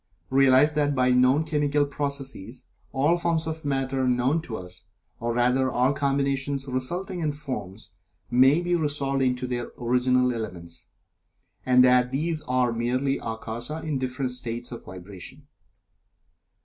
Realize 0.31 0.73
that 0.73 0.95
by 0.95 1.11
known 1.11 1.43
chemical 1.43 1.85
processes 1.85 2.65
all 2.91 3.17
forms 3.17 3.45
of 3.45 3.63
Matter 3.63 4.07
known 4.07 4.41
to 4.41 4.57
us, 4.57 4.85
or 5.19 5.31
rather 5.31 5.69
all 5.69 5.93
combinations 5.93 6.67
resulting 6.67 7.19
in 7.19 7.31
"forms," 7.33 7.91
may 8.31 8.61
be 8.61 8.73
resolved 8.73 9.21
into 9.21 9.45
their 9.45 9.71
original 9.77 10.33
elements, 10.33 10.87
and 11.67 11.83
that 11.83 12.11
these 12.11 12.41
elements 12.47 12.49
are 12.49 12.73
merely 12.73 13.19
Akasa 13.19 13.83
in 13.83 13.99
different 13.99 14.31
states 14.31 14.71
of 14.71 14.83
vibration. 14.85 15.45